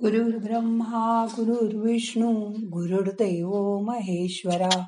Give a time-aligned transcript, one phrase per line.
[0.00, 4.80] गुरुर्ब्रह्मा गुरुर्विष्णू गुरुर्देव महेश्वरा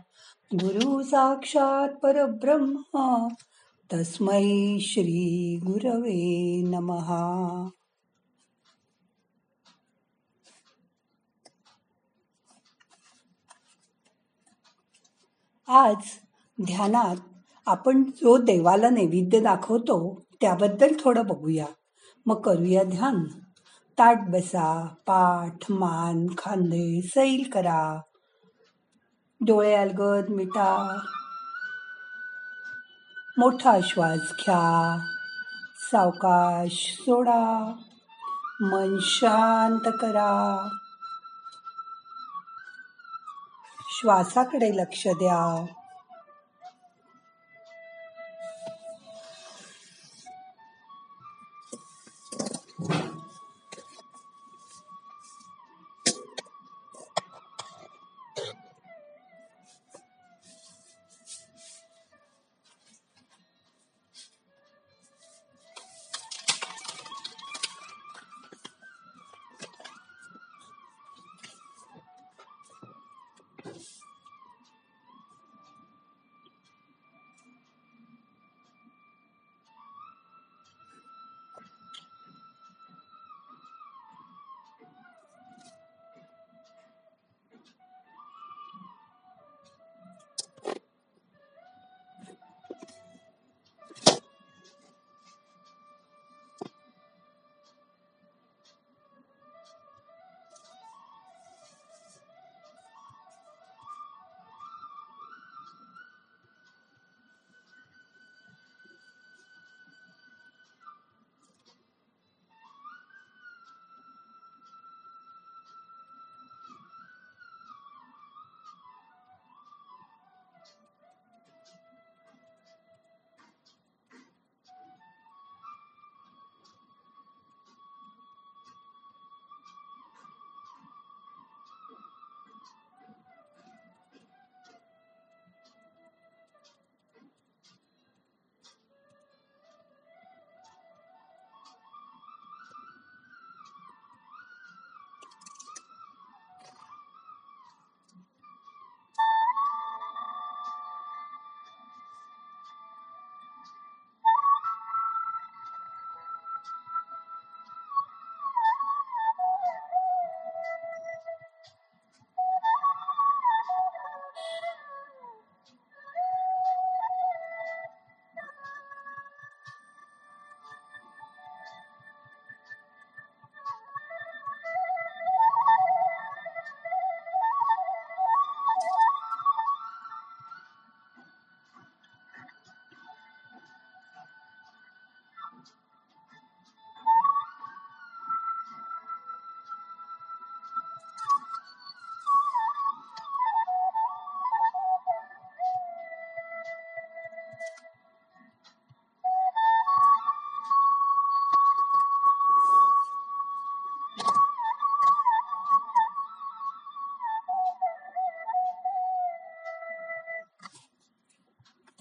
[0.54, 3.29] गुरु साक्षात परब्रह्मा
[3.93, 7.69] तस्मै श्री गुरवे नमहा
[15.69, 16.02] आज
[16.66, 17.16] ध्यानात
[17.66, 21.66] आपण जो देवाला नैवेद्य दाखवतो त्याबद्दल थोडं बघूया.
[22.27, 23.24] मग करूया ध्यान.
[23.98, 28.01] ताट बसा पाठ मान खांदे सैल करा.
[29.41, 30.99] डोळे अलगद मिटा.
[33.39, 34.99] मोठा श्वास घ्या.
[35.91, 37.73] सावकाश सोडा.
[38.61, 40.69] मन शांत करा.
[44.01, 45.66] श्वासाकडे लक्ष द्या.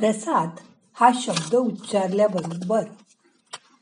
[0.02, 0.50] प्रसाद
[0.94, 2.84] हा शब्द उच्चारल्याबरोबर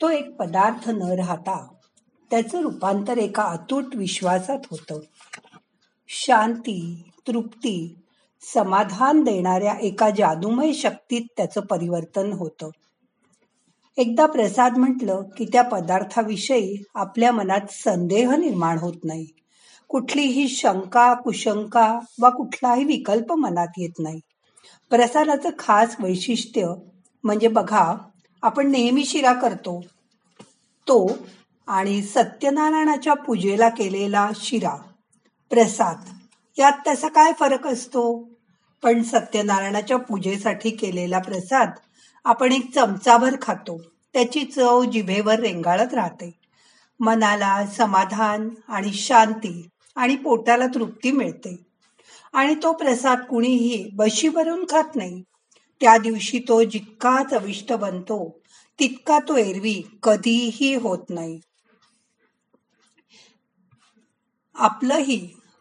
[0.02, 1.68] तो एक पदार्थ न राहता
[2.31, 5.00] त्याचं रूपांतर एका अतूट विश्वासात होतं.
[6.08, 7.96] शांती तृप्ती
[8.53, 12.69] समाधान देणाऱ्या एका जादूमय शक्तीत त्याचं परिवर्तन होतं.
[13.97, 19.28] एकदा प्रसाद म्हटलं की त्या पदार्थाविषयी आपल्या मनात संदेह निर्माण होत नाही.
[19.88, 24.19] कुठलीही शंका कुशंका वा कुठलाही विकल्प मनात येत नाही.
[24.90, 26.74] प्रसादाचं खास वैशिष्ट्य
[27.24, 27.96] म्हणजे बघा
[28.41, 29.85] आपण नेहमी शिरा करतो.
[30.88, 31.18] तो
[31.68, 34.76] आणि सत्यनारायणाच्या पूजेला केलेला शिरा
[35.49, 35.97] प्रसाद
[36.59, 38.29] यात त्याचा काय फरक असतो?
[38.84, 41.72] पण सत्यनारायणाच्या पूजेसाठी केलेला प्रसाद
[42.26, 43.82] आपण एक चमचाभर खातो.
[44.14, 46.32] त्याची चव जिभेवर रेंगाळत राहते.
[46.99, 51.68] मनाला समाधान आणि शांती आणि पोटाला तृप्ती मिळते.
[52.34, 55.22] आणि तो प्रसाद कुणीही बशीवरून खात नाही.
[55.81, 58.40] त्या दिवशी तो जितका चविष्ट बनतो
[58.79, 61.40] तितका तो एरवी कधीही होत नाही.
[64.55, 65.17] आपलंही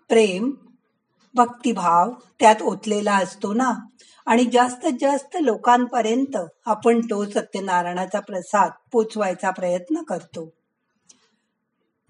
[0.09, 0.51] प्रेम
[1.35, 3.73] भक्तिभाव त्यात ओतलेला असतो ना?
[4.27, 6.37] आणि जास्तीत जास्त लोकांपर्यंत
[6.67, 10.58] आपण तो सत्यनारायणाचा प्रसाद पोचवायचा प्रयत्न करतो.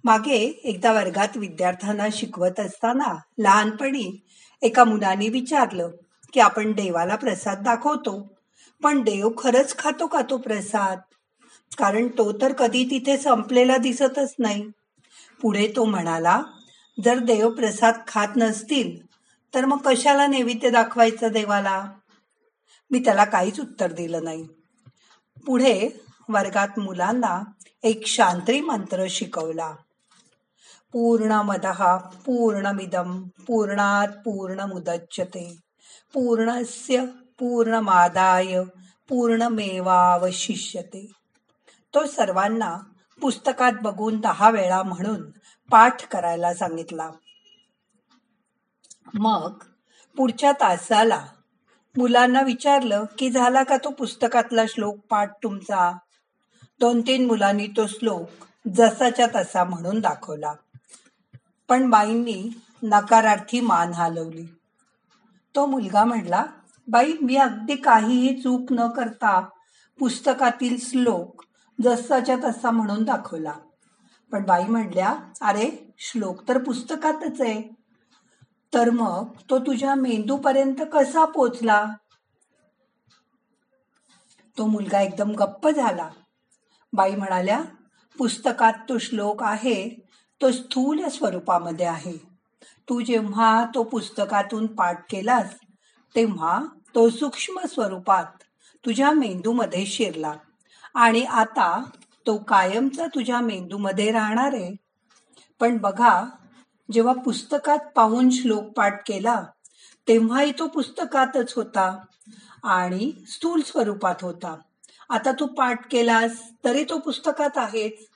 [0.08, 4.24] मागे एकदा वर्गात विद्यार्थ्यांना शिकवत असताना लहानपणी
[4.62, 5.90] एका मुलाने विचारलं
[6.32, 8.32] की आपण देवाला प्रसाद दाखवतो
[8.82, 10.98] पण देव खरंच खातो का तो प्रसाद?
[11.78, 14.62] कारण तो तर कधी तिथे संपलेला दिसतच नाही.
[15.42, 16.42] पुढे तो म्हणाला
[17.04, 19.06] जर देव प्रसाद खात नसतील
[19.54, 21.90] तर मग कशाला नैवेद्य दाखवायचं देवाला?
[22.90, 24.46] मी त्याला काहीच उत्तर दिलं नाही.
[25.46, 25.88] पुढे
[26.28, 27.44] वर्गात मुलांना
[27.82, 29.74] एक शांत्री मंत्र शिकवला.
[30.92, 35.58] पूर्णमदः पूर्णमिदं पूर्णात पूर्णमुदच्यते
[36.14, 37.04] पूर्णस्य
[37.38, 38.62] पूर्णमादाय
[39.08, 41.12] पूर्णमेवावशिष्यते।
[41.94, 42.76] तो सर्वांना
[43.20, 45.30] पुस्तकात बघून दहा वेळा म्हणून
[45.70, 47.10] पाठ करायला सांगितला.
[49.14, 49.52] मग
[50.16, 51.26] पुढच्या तासाला
[51.96, 55.96] मुलांना विचारलं की झाला का तो पुस्तकातला श्लोक पाठ तुमचा?
[56.80, 58.44] दोन तीन मुलांनी तो श्लोक
[58.76, 60.52] जसाच्या तसा म्हणून दाखवला.
[61.68, 62.50] पण बाईंनी
[62.82, 64.46] नकारार्थी मान हलवली.
[65.54, 66.44] तो मुलगा म्हणला
[66.88, 69.40] बाई मी अगदी काहीही चूक न करता
[69.98, 71.42] पुस्तकातील श्लोक
[71.82, 73.52] जसाच्या तसा म्हणून दाखवला.
[74.32, 77.62] पण बाई म्हणल्या अरे श्लोक तर पुस्तकातच आहे.
[78.74, 81.86] तर मग तो तुझ्या मेंदूपर्यंत कसा पोचला?
[84.58, 86.08] तो मुलगा एकदम गप्प झाला.
[86.92, 87.62] बाई म्हणाल्या
[88.18, 90.07] पुस्तकात तो श्लोक आहे
[90.42, 92.16] तो स्थूल स्वरूपामध्ये आहे.
[92.88, 95.54] तू जेव्हा तो पुस्तकातून पाठ केलास
[96.16, 96.64] तेव्हा
[96.94, 98.24] तो सूक्ष्म स्वरूपात
[98.86, 100.34] तुझ्या मेंदूमध्ये शिरला.
[100.94, 101.82] आणि आता
[102.26, 104.76] तो कायमचा तुझ्या मेंदूमध्ये राहणार आहे.
[105.60, 106.24] पण बघा
[106.92, 109.42] जेव्हा पुस्तकात पाहून श्लोक पाठ केला
[110.08, 112.04] तेव्हाही तो पुस्तकातच होता
[112.62, 114.56] आणि स्थूल स्वरूपात होता.
[115.08, 116.32] आता तू पाठ केलास
[116.64, 118.06] तरी तो पुस्तकात आहेच.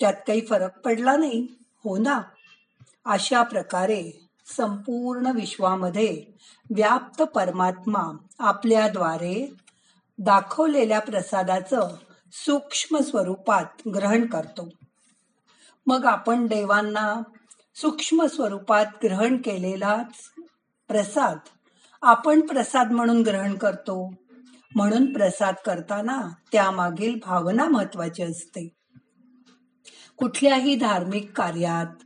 [0.00, 1.46] त्यात काही फरक पडला नाही.
[1.84, 2.22] हो ना.
[3.04, 6.24] अशा प्रकारे संपूर्ण विश्वामध्ये
[6.74, 9.54] व्याप्त परमात्मा आपल्याद्वारे
[10.18, 11.88] दाखवलेल्या प्रसादाचं
[12.32, 14.68] सूक्ष्म स्वरूपात ग्रहण करतो.
[15.86, 17.22] मग आपण देवांना
[17.74, 20.42] सूक्ष्म स्वरूपात ग्रहण केलेलाच
[20.88, 21.38] प्रसाद
[22.02, 24.14] आपण प्रसाद म्हणून ग्रहण करतो.
[24.74, 26.22] म्हणून प्रसाद करताना
[26.52, 28.73] त्यामागील भावना महत्वाची असते.
[30.16, 32.04] कुठल्याही धार्मिक कार्यात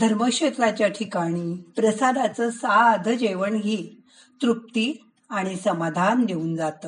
[0.00, 4.02] धर्मक्षेत्राच्या ठिकाणी प्रसादाचं साध जेवण ही
[4.42, 6.86] तृप्ती आणि समाधान देऊन जात.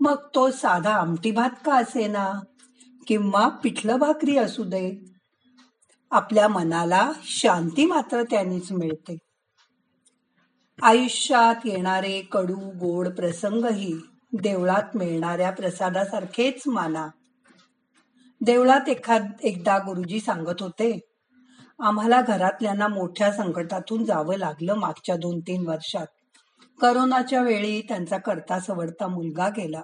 [0.00, 2.40] मग तो साधा आमटी भात का असेना?
[3.06, 5.04] किंवा पिठलं भाकरी असू दे.
[6.10, 9.18] आपल्या मनाला शांती मात्र त्यांनीच मिळते.
[10.82, 13.94] आयुष्यात येणारे कडू गोड प्रसंगही
[14.32, 17.08] देवळात मिळणाऱ्या प्रसादासारखेच माना.
[18.40, 21.00] देवळात एखाद एकदा गुरुजी सांगत होते
[21.80, 26.06] आम्हाला घरातल्यांना मोठ्या संकटातून जावं लागलं मागच्या दोन तीन वर्षात.
[26.80, 29.82] करोनाच्या वेळी त्यांचा करता सवडता मुलगा गेला.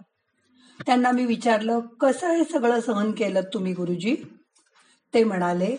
[0.87, 4.17] त्यांना मी विचारलं कसं हे सगळं सहन केलं तुम्ही गुरुजी?
[5.15, 5.77] ते म्हणाले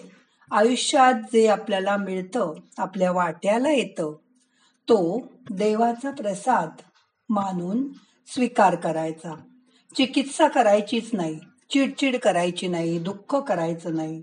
[0.51, 4.15] आयुष्यात जे आपल्याला मिळतं आपल्या वाट्याला येतं
[4.89, 6.69] तो देवाचा प्रसाद
[7.29, 7.87] मानून
[8.27, 9.35] स्वीकार करायचा.
[9.95, 11.39] चिकित्सा करायचीच नाही.
[11.69, 14.21] चिडचिड करायची नाही दुःख करायचं नाही.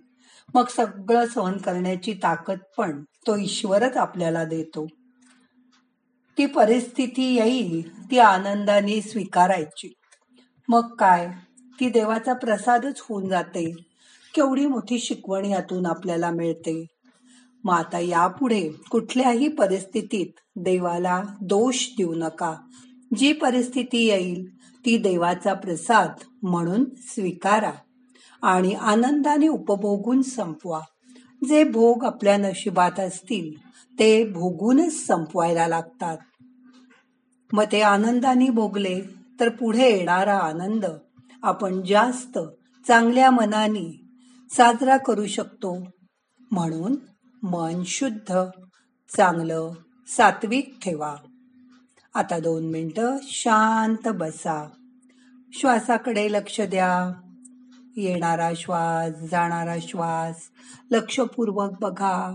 [0.55, 4.87] मग सगळं सहन करण्याची ताकद पण तो ईश्वरच आपल्याला देतो.
[6.39, 9.93] ती परिस्थिती येईल ती आनंदाने स्वीकारायची.
[10.69, 11.31] मग काय?
[11.81, 13.73] ती देवाचा प्रसादच होऊन जाते.
[14.35, 16.87] केवढी मोठी शिकवण यातून आपल्याला मिळते.
[17.65, 22.57] मग आता यापुढे कुठल्याही परिस्थितीत देवाला दोष देऊ नका.
[23.17, 24.49] जी परिस्थिती येईल
[24.85, 26.09] ती देवाचा प्रसाद
[26.43, 27.73] म्हणून स्वीकारा
[28.43, 30.81] आणि आनंदाने उपभोगून संपवा.
[31.49, 36.19] जे भोग आपल्या नशिबात असतील ते भोगूनच संपवायला लागतात.
[37.53, 39.01] मग ते आनंदाने भोगले
[39.41, 40.85] तर पुढे येणारा आनंद
[41.43, 42.39] आपण जास्त
[42.89, 44.01] चांगल्या मनाने
[44.51, 45.79] साजरा करू शकतो.
[46.51, 46.97] म्हणून
[47.43, 48.45] मन शुद्ध
[49.17, 49.73] चांगलं
[50.09, 51.17] सात्विक ठेवा.
[52.15, 54.69] आता दोन मिनटं शांत बसा.
[55.53, 57.13] श्वासाकडे लक्ष द्या.
[57.97, 60.43] येणारा श्वास जाणारा श्वास
[60.91, 62.35] लक्षपूर्वक बघा.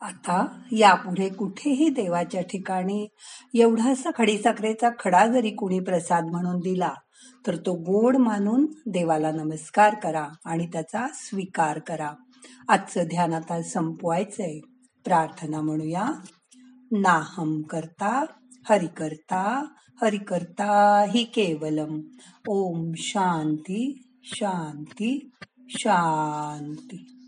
[0.00, 3.08] आता यापुढे कुठेही देवाच्या ठिकाणी
[3.54, 6.90] एवढासा खडीसाखरेचा खडा जरी कुणी प्रसाद म्हणून दिला
[7.46, 12.10] तर तो गोड मानून देवाला नमस्कार करा आणि त्याचा स्वीकार करा.
[12.68, 14.58] आजचं ध्यान आता संपवायचंय.
[15.04, 16.08] प्रार्थना म्हणूया.
[16.92, 18.24] नाहम करता
[18.68, 19.64] हरि करता
[20.02, 22.00] हरि करता हि केवलम.
[22.46, 25.30] ओम शांती शांती
[25.68, 27.19] शांती.